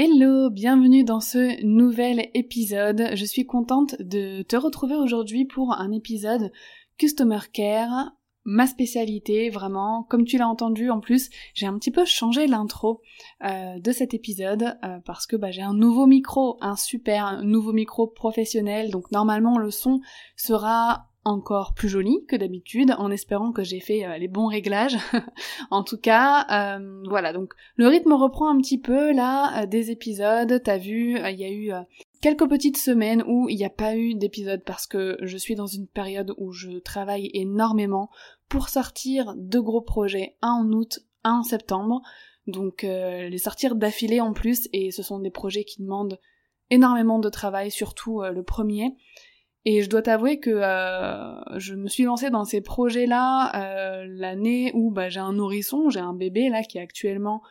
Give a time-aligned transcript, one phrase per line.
[0.00, 3.08] Hello, bienvenue dans ce nouvel épisode.
[3.14, 6.52] Je suis contente de te retrouver aujourd'hui pour un épisode
[6.98, 8.12] Customer Care,
[8.44, 10.04] ma spécialité vraiment.
[10.04, 13.02] Comme tu l'as entendu en plus, j'ai un petit peu changé l'intro
[13.42, 17.72] euh, de cet épisode euh, parce que bah, j'ai un nouveau micro, un super nouveau
[17.72, 18.92] micro professionnel.
[18.92, 19.98] Donc normalement le son
[20.36, 24.96] sera encore plus joli que d'habitude, en espérant que j'ai fait euh, les bons réglages.
[25.70, 29.90] en tout cas, euh, voilà, donc le rythme reprend un petit peu là, euh, des
[29.90, 31.70] épisodes, t'as vu, il y a eu
[32.20, 35.66] quelques petites semaines où il n'y a pas eu d'épisode parce que je suis dans
[35.66, 38.10] une période où je travaille énormément
[38.48, 42.00] pour sortir de gros projets, un en août, un en septembre,
[42.46, 46.18] donc les sortir d'affilée en plus, et ce sont des projets qui demandent
[46.70, 48.96] énormément de travail, surtout le premier.
[49.64, 54.70] Et je dois t'avouer que euh, je me suis lancée dans ces projets-là euh, l'année
[54.74, 57.42] où bah, j'ai un nourrisson, j'ai un bébé là qui est actuellement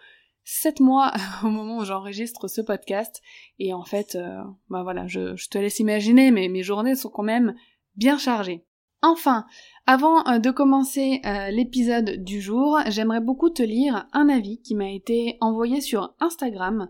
[0.46, 3.22] 7 mois au moment où j'enregistre ce podcast.
[3.60, 7.24] Et en fait, euh, bah voilà, je, te laisse imaginer, mais mes journées sont quand
[7.24, 7.56] même
[7.96, 8.64] bien chargées.
[9.04, 9.46] Enfin,
[9.86, 11.22] avant de commencer
[11.52, 16.90] l'épisode du jour, j'aimerais beaucoup te lire un avis qui m'a été envoyé sur Instagram,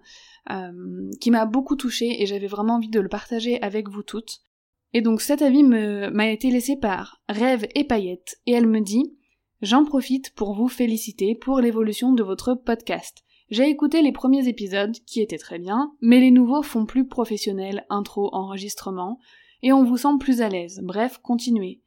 [1.20, 4.47] qui m'a beaucoup touchée et j'avais vraiment envie de le partager avec vous toutes.
[4.94, 9.14] Et donc cet avis m'a été laissé par Rêve et Paillettes, et elle me dit
[9.62, 13.24] J'en profite pour vous féliciter pour l'évolution de votre podcast.
[13.50, 17.86] J'ai écouté les premiers épisodes, qui étaient très bien, mais les nouveaux font plus professionnel,
[17.90, 19.20] intro, enregistrement,
[19.64, 20.82] et on vous sent plus à l'aise.
[20.84, 21.82] Bref, continuez.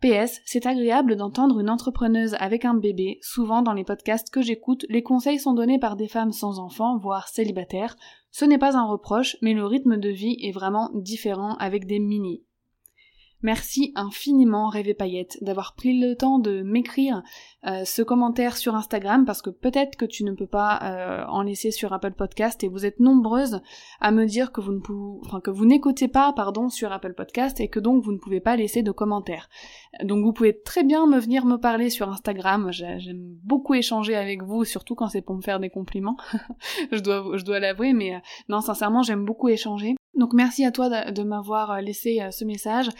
[0.00, 3.18] PS, c'est agréable d'entendre une entrepreneuse avec un bébé.
[3.22, 6.96] Souvent dans les podcasts que j'écoute, les conseils sont donnés par des femmes sans enfants,
[6.96, 7.96] voire célibataires.
[8.30, 11.98] Ce n'est pas un reproche, mais le rythme de vie est vraiment différent avec des
[11.98, 12.44] mini.
[13.42, 17.22] Merci infiniment Rêve Paillette d'avoir pris le temps de m'écrire
[17.66, 21.42] euh, ce commentaire sur Instagram parce que peut-être que tu ne peux pas euh, en
[21.42, 23.62] laisser sur Apple Podcast et vous êtes nombreuses
[24.00, 27.14] à me dire que vous ne pouvez, enfin que vous n'écoutez pas pardon sur Apple
[27.14, 29.48] Podcast et que donc vous ne pouvez pas laisser de commentaires.
[30.04, 32.70] Donc vous pouvez très bien me venir me parler sur Instagram.
[32.72, 36.18] J'aime beaucoup échanger avec vous, surtout quand c'est pour me faire des compliments.
[36.92, 38.18] je dois je dois l'avouer, mais euh,
[38.50, 39.96] non sincèrement j'aime beaucoup échanger.
[40.14, 42.90] Donc merci à toi de m'avoir laissé ce message.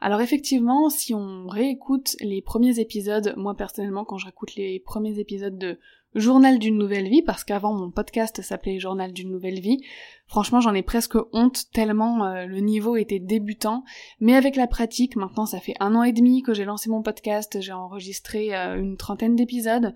[0.00, 5.18] Alors effectivement, si on réécoute les premiers épisodes, moi personnellement quand je réécoute les premiers
[5.18, 5.78] épisodes de
[6.14, 9.84] Journal d'une nouvelle vie, parce qu'avant mon podcast s'appelait Journal d'une nouvelle vie,
[10.26, 13.84] franchement j'en ai presque honte tellement euh, le niveau était débutant,
[14.18, 17.02] mais avec la pratique, maintenant ça fait un an et demi que j'ai lancé mon
[17.02, 19.94] podcast, j'ai enregistré euh, une trentaine d'épisodes,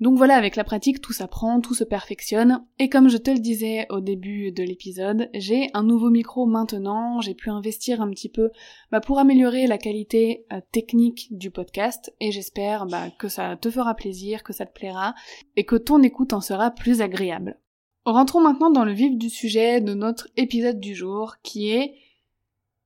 [0.00, 3.38] donc voilà, avec la pratique, tout s'apprend, tout se perfectionne, et comme je te le
[3.38, 8.30] disais au début de l'épisode, j'ai un nouveau micro maintenant, j'ai pu investir un petit
[8.30, 8.50] peu
[8.90, 13.70] bah, pour améliorer la qualité euh, technique du podcast, et j'espère bah, que ça te
[13.70, 15.14] fera plaisir, que ça te plaira,
[15.56, 17.58] et que ton écoute en sera plus agréable.
[18.06, 21.92] Rentrons maintenant dans le vif du sujet de notre épisode du jour, qui est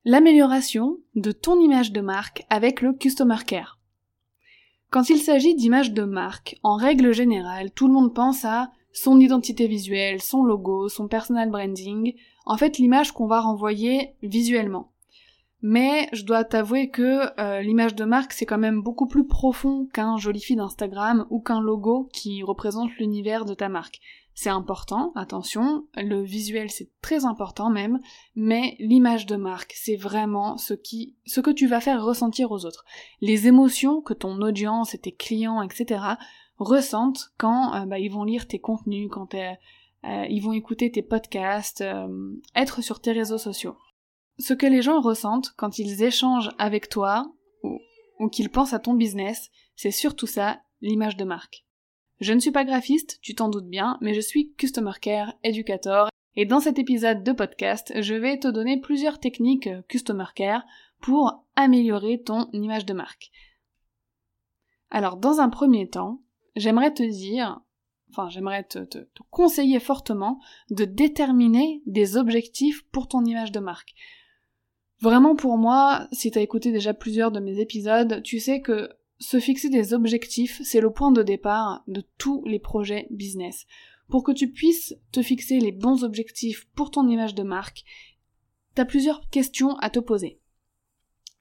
[0.03, 3.79] l'amélioration de ton image de marque avec le Customer Care.
[4.89, 9.19] Quand il s'agit d'images de marque, en règle générale, tout le monde pense à son
[9.19, 12.13] identité visuelle, son logo, son personal branding,
[12.45, 14.91] en fait l'image qu'on va renvoyer visuellement.
[15.61, 19.87] Mais je dois t'avouer que euh, l'image de marque c'est quand même beaucoup plus profond
[19.91, 23.99] qu'un joli feed d'Instagram ou qu'un logo qui représente l'univers de ta marque
[24.37, 27.99] c'est important, attention, le visuel c'est très important même,
[28.35, 32.65] mais l'image de marque c'est vraiment ce qui, ce que tu vas faire ressentir aux
[32.65, 32.83] autres.
[33.21, 36.01] Les émotions que ton audience et tes clients, etc.
[36.57, 39.53] ressentent quand euh, bah, ils vont lire tes contenus, quand euh,
[40.03, 41.83] euh, ils vont écouter tes podcasts,
[42.55, 43.77] être sur tes réseaux sociaux.
[44.37, 47.33] Ce que les gens ressentent quand ils échangent avec toi
[47.63, 47.79] ou,
[48.19, 51.64] ou qu'ils pensent à ton business, c'est surtout ça, l'image de marque.
[52.19, 56.09] Je ne suis pas graphiste, tu t'en doutes bien, mais je suis Customer Care Educator,
[56.37, 60.63] et dans cet épisode de podcast, je vais te donner plusieurs techniques Customer Care
[61.01, 63.31] pour améliorer ton image de marque.
[64.89, 66.21] Alors, dans un premier temps,
[66.55, 67.59] j'aimerais te dire,
[68.09, 68.79] enfin, j'aimerais te,
[69.29, 70.39] conseiller fortement
[70.69, 73.93] de déterminer des objectifs pour ton image de marque.
[75.01, 78.89] Vraiment pour moi, si t'as écouté déjà plusieurs de mes épisodes, tu sais que
[79.19, 83.65] se fixer des objectifs, c'est le point de départ de tous les projets business.
[84.09, 87.83] Pour que tu puisses te fixer les bons objectifs pour ton image de marque,
[88.75, 90.39] t'as plusieurs questions à te poser.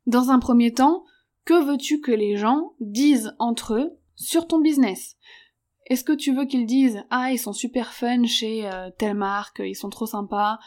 [0.06, 1.04] Dans un premier temps,
[1.44, 5.16] que veux-tu que les gens disent entre eux sur ton business?
[5.86, 9.60] Est-ce que tu veux qu'ils disent Ah, ils sont super fun chez euh, telle marque,
[9.62, 10.58] ils sont trop sympas,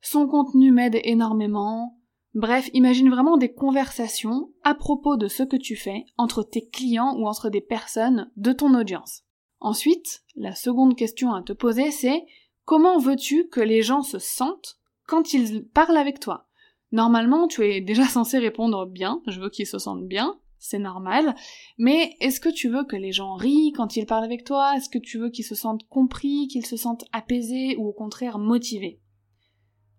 [0.00, 1.97] son contenu m'aide énormément.
[2.34, 7.16] Bref, imagine vraiment des conversations à propos de ce que tu fais entre tes clients
[7.16, 9.24] ou entre des personnes de ton audience.
[9.60, 12.24] Ensuite, la seconde question à te poser, c'est
[12.64, 16.46] comment veux-tu que les gens se sentent quand ils parlent avec toi?
[16.92, 21.34] Normalement, tu es déjà censé répondre bien, je veux qu'ils se sentent bien, c'est normal,
[21.76, 24.76] mais est-ce que tu veux que les gens rient quand ils parlent avec toi?
[24.76, 28.38] Est-ce que tu veux qu'ils se sentent compris, qu'ils se sentent apaisés ou au contraire
[28.38, 29.00] motivés?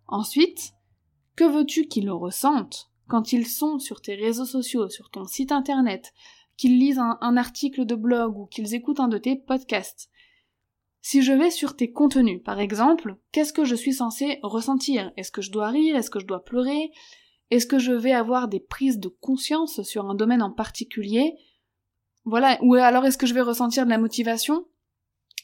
[0.07, 0.73] Ensuite,
[1.39, 6.11] que veux-tu qu'ils ressentent quand ils sont sur tes réseaux sociaux, sur ton site internet,
[6.57, 10.09] qu'ils lisent un, article de blog ou qu'ils écoutent un de tes podcasts?
[10.99, 15.13] Si je vais sur tes contenus, par exemple, qu'est-ce que je suis censé ressentir?
[15.15, 15.95] Est-ce que je dois rire?
[15.95, 16.91] Est-ce que je dois pleurer?
[17.51, 21.37] Est-ce que je vais avoir des prises de conscience sur un domaine en particulier?
[22.25, 24.65] Voilà, ou alors est-ce que je vais ressentir de la motivation?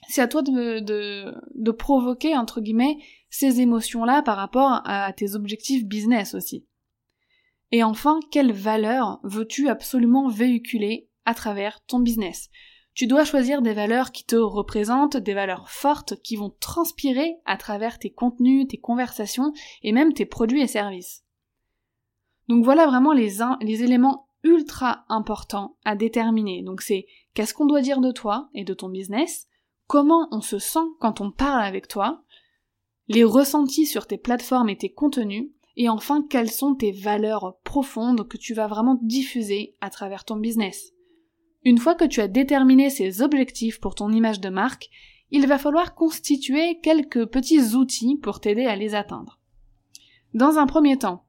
[0.10, 2.98] C'est à toi de, de, de, provoquer, entre guillemets,
[3.38, 6.66] ces émotions-là par rapport à tes objectifs business aussi.
[7.72, 12.50] Et enfin, quelle valeur veux-tu absolument véhiculer à travers ton business?
[12.94, 17.58] Tu dois choisir des valeurs qui te représentent, des valeurs fortes qui vont transpirer à
[17.58, 19.52] travers tes contenus, tes conversations
[19.84, 21.26] et même tes produits et services.
[22.48, 26.64] Donc voilà vraiment les, les éléments ultra importants à déterminer.
[26.64, 29.48] Donc c'est qu'est-ce qu'on doit dire de toi et de ton business,
[29.88, 32.24] comment on se sent quand on parle avec toi,
[33.08, 38.28] les ressentis sur tes plateformes et tes contenus, et enfin quelles sont tes valeurs profondes
[38.28, 40.94] que tu vas vraiment diffuser à travers ton business.
[41.64, 44.90] Une fois que tu as déterminé ces objectifs pour ton image de marque,
[45.32, 49.40] il va falloir constituer quelques petits outils pour t'aider à les atteindre.
[50.34, 51.25] Dans un premier temps,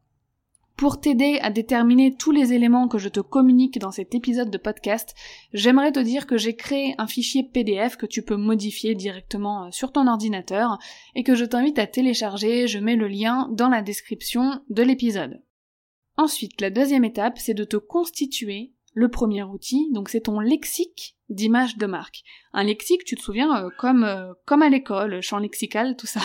[0.76, 4.58] pour t'aider à déterminer tous les éléments que je te communique dans cet épisode de
[4.58, 5.14] podcast,
[5.55, 9.70] j'aimerais te dire que j'ai créé un fichier PDF que tu peux modifier directement euh,
[9.70, 10.78] sur ton ordinateur
[11.14, 15.43] et que je t'invite à télécharger, je mets le lien dans la description de l'épisode.
[16.19, 21.17] Ensuite, la deuxième étape, c'est de te constituer le premier outil, donc c'est ton lexique
[21.28, 22.23] d'image de marque.
[22.52, 26.20] Un lexique, tu te souviens, euh, comme, euh, comme à l'école, champ lexical, tout ça.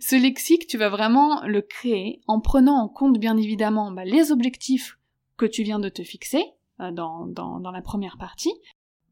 [0.00, 4.32] Ce lexique, tu vas vraiment le créer en prenant en compte bien évidemment bah, les
[4.32, 4.98] objectifs
[5.36, 6.44] que tu viens de te fixer
[6.80, 8.52] euh, dans, la première partie,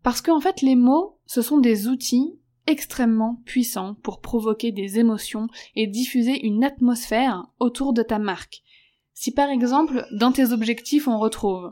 [0.03, 5.49] parce qu'en fait les mots, ce sont des outils extrêmement puissants pour provoquer des émotions
[5.75, 8.63] et diffuser une atmosphère autour de ta marque.
[9.15, 11.71] Si par exemple, dans tes objectifs, on retrouve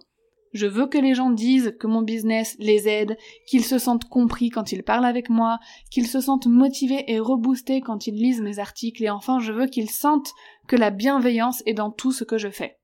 [0.52, 3.16] je veux que les gens disent que mon business les aide,
[3.46, 5.58] qu'ils se sentent compris quand ils parlent avec moi,
[5.90, 9.66] qu'ils se sentent motivés et reboostés quand ils lisent mes articles, et enfin je veux
[9.66, 10.32] qu'ils sentent
[10.66, 12.78] que la bienveillance est dans tout ce que je fais.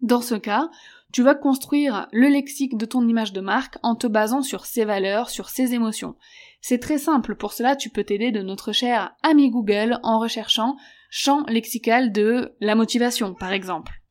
[0.00, 0.68] Dans ce cas,
[1.12, 4.84] tu vas construire le lexique de ton image de marque en te basant sur ses
[4.84, 6.16] valeurs, sur ses émotions.
[6.60, 10.76] C'est très simple, pour cela tu peux t'aider de notre cher ami Google en recherchant
[11.10, 14.03] champ lexical de la motivation, par exemple.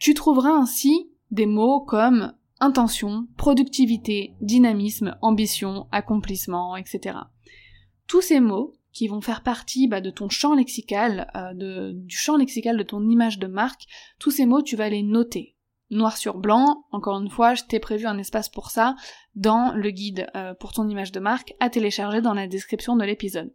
[0.00, 7.18] Tu trouveras ainsi des mots comme intention, productivité, dynamisme, ambition, accomplissement, etc.
[8.06, 12.38] Tous ces mots qui vont faire partie bah, de ton champ lexical, euh, du champ
[12.38, 13.84] lexical de ton image de marque,
[14.18, 15.54] tous ces mots tu vas les noter.
[15.90, 18.96] Noir sur blanc, encore une fois, je t'ai prévu un espace pour ça
[19.34, 23.04] dans le guide euh, pour ton image de marque à télécharger dans la description de
[23.04, 23.52] l'épisode.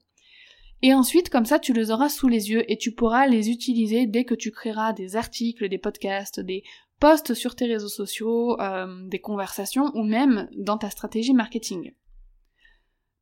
[0.81, 4.05] Et ensuite, comme ça, tu les auras sous les yeux et tu pourras les utiliser
[4.05, 6.63] dès que tu créeras des articles, des podcasts, des
[6.99, 11.93] posts sur tes réseaux sociaux, euh, des conversations ou même dans ta stratégie marketing.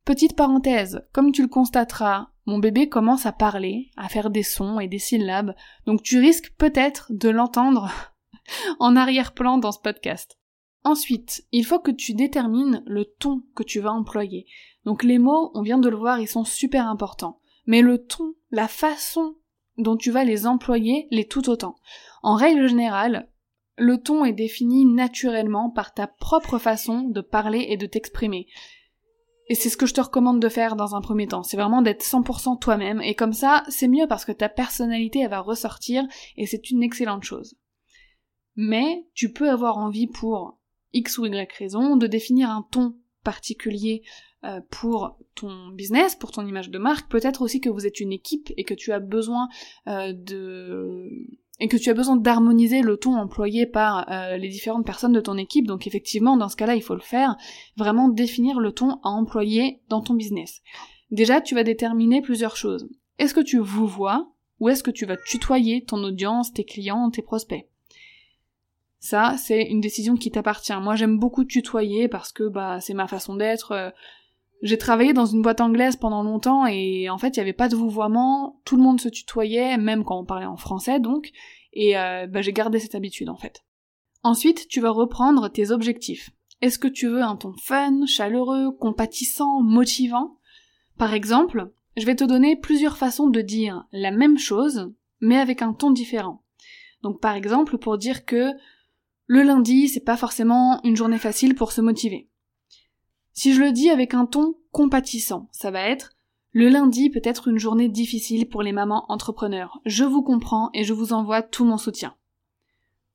[0.04, 4.78] Petite parenthèse, comme tu le constateras, mon bébé commence à parler, à faire des sons
[4.78, 5.54] et des syllabes,
[5.86, 7.90] donc tu risques peut-être de l'entendre
[8.80, 10.38] en arrière-plan dans ce podcast.
[10.82, 14.46] Ensuite, il faut que tu détermines le ton que tu vas employer.
[14.84, 18.34] Donc les mots, on vient de le voir, ils sont super importants mais le ton,
[18.50, 19.36] la façon
[19.76, 21.76] dont tu vas les employer l'est tout autant.
[22.22, 23.28] En règle générale,
[23.76, 28.46] le ton est défini naturellement par ta propre façon de parler et de t'exprimer.
[29.48, 31.82] Et c'est ce que je te recommande de faire dans un premier temps, c'est vraiment
[31.82, 36.04] d'être 100% toi-même, et comme ça, c'est mieux parce que ta personnalité, elle va ressortir,
[36.36, 37.56] et c'est une excellente chose.
[38.56, 40.58] Mais tu peux avoir envie pour
[40.94, 44.02] X ou Y raison, de définir un ton particulier
[44.70, 47.10] pour ton business, pour ton image de marque.
[47.10, 49.48] Peut-être aussi que vous êtes une équipe et que tu as besoin
[49.88, 51.08] euh, de
[51.60, 55.20] et que tu as besoin d'harmoniser le ton employé par euh, les différentes personnes de
[55.20, 55.66] ton équipe.
[55.66, 57.36] Donc effectivement, dans ce cas-là, il faut le faire.
[57.76, 60.62] Vraiment définir le ton à employer dans ton business.
[61.10, 62.88] Déjà, tu vas déterminer plusieurs choses.
[63.18, 67.10] Est-ce que tu vous vois ou est-ce que tu vas tutoyer ton audience, tes clients,
[67.10, 67.68] tes prospects?
[68.98, 70.72] Ça, c'est une décision qui t'appartient.
[70.80, 73.72] Moi, j'aime beaucoup tutoyer parce que bah c'est ma façon d'être.
[73.72, 73.90] Euh,
[74.62, 77.68] j'ai travaillé dans une boîte anglaise pendant longtemps et en fait il n'y avait pas
[77.68, 81.32] de vouvoiement, tout le monde se tutoyait, même quand on parlait en français donc,
[81.72, 83.62] et euh, bah, j'ai gardé cette habitude en fait.
[84.22, 86.30] Ensuite, tu vas reprendre tes objectifs.
[86.62, 90.38] Est-ce que tu veux un ton fun, chaleureux, compatissant, motivant?
[90.96, 95.60] Par exemple, je vais te donner plusieurs façons de dire la même chose, mais avec
[95.60, 96.42] un ton différent.
[97.02, 98.50] Donc par exemple, pour dire que
[99.26, 102.28] le lundi, c'est pas forcément une journée facile pour se motiver.
[103.34, 106.14] Si je le dis avec un ton compatissant, ça va être
[106.56, 109.80] le lundi peut être une journée difficile pour les mamans entrepreneurs.
[109.86, 112.14] Je vous comprends et je vous envoie tout mon soutien.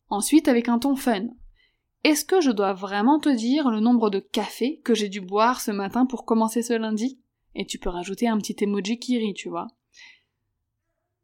[0.10, 1.28] Ensuite, avec un ton fun.
[2.04, 5.62] Est-ce que je dois vraiment te dire le nombre de cafés que j'ai dû boire
[5.62, 7.22] ce matin pour commencer ce lundi?
[7.56, 9.68] Et tu peux rajouter un petit emoji qui rit, tu vois.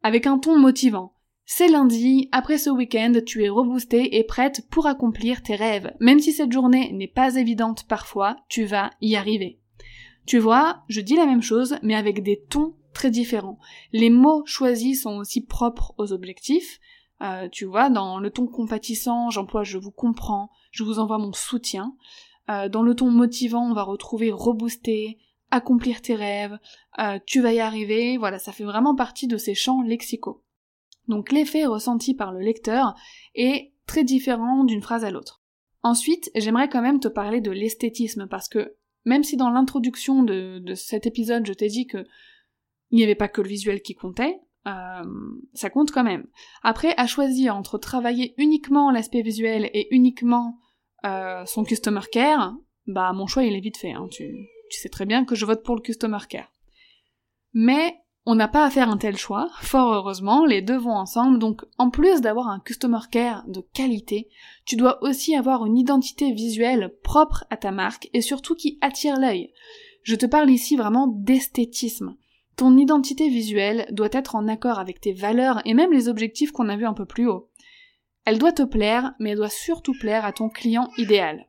[0.02, 1.12] Avec un ton motivant.
[1.48, 5.94] C'est lundi, après ce week-end, tu es reboostée et prête pour accomplir tes rêves.
[6.00, 9.60] Même si cette journée n'est pas évidente parfois, tu vas y arriver.
[10.26, 13.60] Tu vois, je dis la même chose, mais avec des tons très différents.
[13.92, 16.80] Les mots choisis sont aussi propres aux objectifs.
[17.22, 21.32] Euh, tu vois, dans le ton compatissant, j'emploie je vous comprends, je vous envoie mon
[21.32, 21.94] soutien.
[22.50, 25.16] Euh, dans le ton motivant, on va retrouver rebooster,
[25.52, 26.58] accomplir tes rêves,
[26.98, 28.16] euh, tu vas y arriver.
[28.16, 30.42] Voilà, ça fait vraiment partie de ces champs lexicaux.
[31.08, 32.94] Donc l'effet ressenti par le lecteur
[33.34, 35.42] est très différent d'une phrase à l'autre.
[35.82, 40.62] Ensuite, j'aimerais quand même te parler de l'esthétisme parce que même si dans l'introduction de,
[40.74, 42.04] cet épisode je t'ai dit que
[42.90, 45.04] il n'y avait pas que le visuel qui comptait, euh,
[45.54, 46.26] ça compte quand même.
[46.62, 50.58] Après, à choisir entre travailler uniquement l'aspect visuel et uniquement
[51.04, 53.92] euh, son customer care, bah mon choix il est vite fait.
[53.92, 54.08] Hein.
[54.10, 56.50] Tu, tu sais très bien que je vote pour le customer care.
[57.52, 57.96] Mais
[58.28, 61.64] on n'a pas à faire un tel choix, fort heureusement, les deux vont ensemble, donc
[61.78, 64.28] en plus d'avoir un customer care de qualité,
[64.64, 69.20] tu dois aussi avoir une identité visuelle propre à ta marque et surtout qui attire
[69.20, 69.52] l'œil.
[70.02, 72.16] Je te parle ici vraiment d'esthétisme.
[72.56, 76.68] Ton identité visuelle doit être en accord avec tes valeurs et même les objectifs qu'on
[76.68, 77.48] a vus un peu plus haut.
[78.24, 81.46] Elle doit te plaire, mais elle doit surtout plaire à ton client idéal.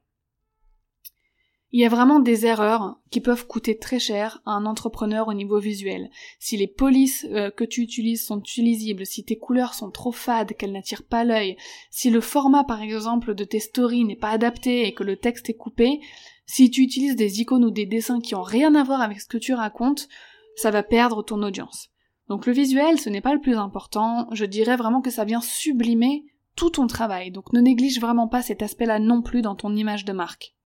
[1.73, 5.33] Il y a vraiment des erreurs qui peuvent coûter très cher à un entrepreneur au
[5.33, 6.09] niveau visuel.
[6.39, 10.53] Si les polices euh, que tu utilises sont illisibles, si tes couleurs sont trop fades,
[10.53, 11.57] qu'elles n'attirent pas l'œil,
[11.91, 15.49] si le format par exemple de tes stories n'est pas adapté et que le texte
[15.49, 15.99] est coupé,
[16.45, 19.27] si tu utilises des icônes ou des dessins qui ont rien à voir avec ce
[19.27, 20.07] que tu racontes,
[20.55, 21.89] ça va perdre ton audience.
[22.29, 25.41] Donc le visuel, ce n'est pas le plus important, je dirais vraiment que ça vient
[25.41, 26.23] sublimer
[26.55, 30.05] tout ton travail, donc ne néglige vraiment pas cet aspect-là non plus dans ton image
[30.05, 30.56] de marque.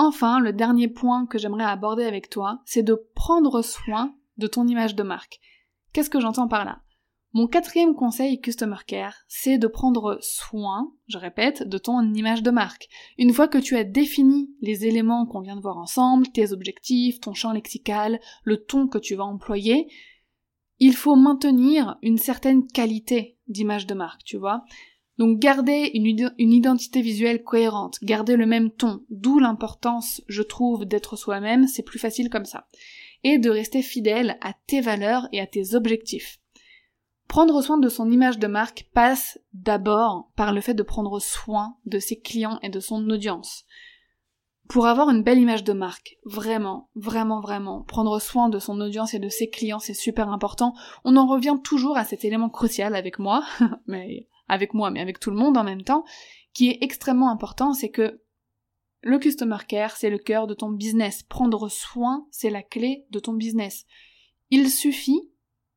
[0.00, 4.68] Enfin, le dernier point que j'aimerais aborder avec toi, c'est de prendre soin de ton
[4.68, 5.40] image de marque.
[5.92, 6.82] Qu'est-ce que j'entends par là?
[7.32, 12.52] Mon quatrième conseil Customer Care, c'est de prendre soin, je répète, de ton image de
[12.52, 12.86] marque.
[13.18, 17.18] Une fois que tu as défini les éléments qu'on vient de voir ensemble, tes objectifs,
[17.18, 19.88] ton champ lexical, le ton que tu vas employer,
[20.78, 24.62] il faut maintenir une certaine qualité d'image de marque, tu vois?
[25.18, 31.16] Donc garder une, identité visuelle cohérente, garder le même ton, d'où l'importance, je trouve, d'être
[31.16, 32.68] soi-même, c'est plus facile comme ça.
[33.24, 36.38] Et de rester fidèle à tes valeurs et à tes objectifs.
[37.26, 41.76] Prendre soin de son image de marque passe d'abord par le fait de prendre soin
[41.84, 43.64] de ses clients et de son audience.
[44.68, 49.14] Pour avoir une belle image de marque, vraiment, vraiment, vraiment, prendre soin de son audience
[49.14, 50.74] et de ses clients, c'est super important.
[51.04, 53.44] On en revient toujours à cet élément crucial avec moi,
[53.86, 56.04] mais avec moi, mais avec tout le monde en même temps,
[56.54, 58.20] qui est extrêmement important, c'est que
[59.02, 61.22] le customer care, c'est le cœur de ton business.
[61.22, 63.86] Prendre soin, c'est la clé de ton business.
[64.50, 65.30] Il suffit,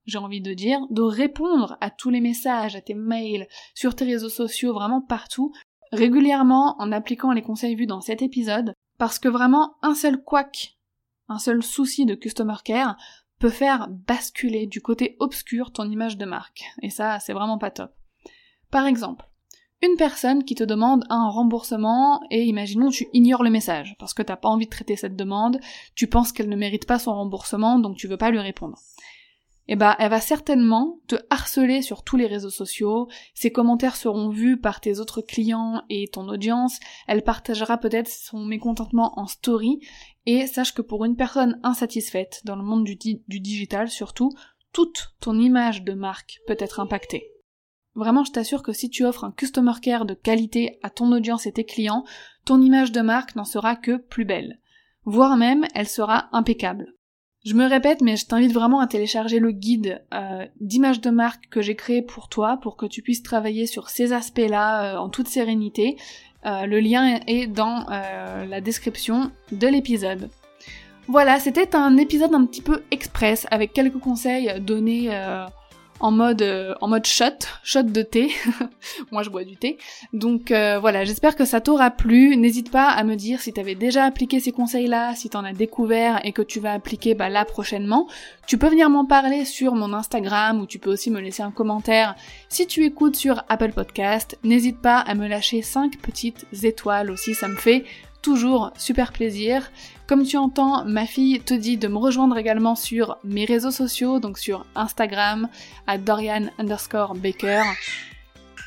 [0.06, 4.06] j'ai envie de dire, de répondre à tous les messages, à tes mails, sur tes
[4.06, 5.54] réseaux sociaux, vraiment partout,
[5.92, 10.78] régulièrement en appliquant les conseils vus dans cet épisode, parce que vraiment un seul couac,
[11.28, 12.98] un seul souci de customer care
[13.40, 16.64] peut faire basculer du côté obscur ton image de marque.
[16.82, 17.92] Et ça, c'est vraiment pas top.
[18.72, 19.26] Par exemple,
[19.82, 24.22] une personne qui te demande un remboursement et imaginons tu ignores le message parce que
[24.22, 25.60] t'as pas envie de traiter cette demande,
[25.94, 28.78] tu penses qu'elle ne mérite pas son remboursement donc tu veux pas lui répondre.
[29.68, 34.30] eh ben, elle va certainement te harceler sur tous les réseaux sociaux, ses commentaires seront
[34.30, 39.80] vus par tes autres clients et ton audience, elle partagera peut-être son mécontentement en story,
[40.26, 44.30] et sache que pour une personne insatisfaite, dans le monde du, du digital surtout,
[44.74, 47.32] toute ton image de marque peut être impactée.
[47.96, 51.46] Vraiment, je t'assure que si tu offres un customer care de qualité à ton audience
[51.46, 52.06] et tes clients,
[52.46, 54.60] ton image de marque n'en sera que plus belle.
[55.04, 56.94] Voire même, elle sera impeccable.
[57.44, 61.50] Je me répète, mais je t'invite vraiment à télécharger le guide euh, d'image de marque
[61.50, 65.10] que j'ai créé pour toi, pour que tu puisses travailler sur ces aspects-là euh, en
[65.10, 65.98] toute sérénité.
[66.46, 70.30] Euh, le lien est dans la description de l'épisode.
[71.08, 75.10] Voilà, c'était un épisode un petit peu express avec quelques conseils donnés
[76.02, 78.32] en mode euh, en mode shot, shot de thé.
[79.12, 79.78] Moi je bois du thé.
[80.14, 82.36] Donc euh, voilà, j'espère que ça t'aura plu.
[82.36, 86.20] N'hésite pas à me dire si t'avais déjà appliqué ces conseils-là, si t'en as découvert
[86.26, 88.08] et que tu vas appliquer bah, là prochainement.
[88.48, 91.52] Tu peux venir m'en parler sur mon Instagram ou tu peux aussi me laisser un
[91.52, 92.16] commentaire
[92.50, 94.38] si tu écoutes sur Apple Podcast.
[94.44, 97.86] N'hésite pas à me lâcher 5 petites étoiles aussi, ça me fait
[98.22, 99.72] toujours super plaisir.
[100.08, 104.20] Comme tu entends, ma fille te dit de me rejoindre également sur mes réseaux sociaux,
[104.20, 105.48] donc sur Instagram,
[105.88, 107.64] à Dorian underscore Baker.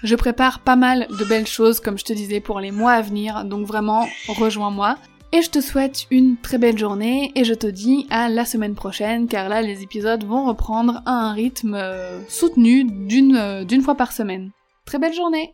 [0.02, 3.02] Je prépare pas mal de belles choses, comme je te disais, pour les mois à
[3.02, 4.96] venir, donc vraiment, rejoins-moi.
[5.32, 8.76] Et je te souhaite une très belle journée et je te dis à la semaine
[8.76, 13.96] prochaine car là les épisodes vont reprendre à un rythme euh, soutenu euh, d'une fois
[13.96, 14.52] par semaine.
[14.84, 15.52] Très belle journée